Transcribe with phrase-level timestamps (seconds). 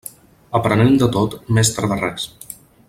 [0.59, 2.29] Aprenent de tot, mestre de res.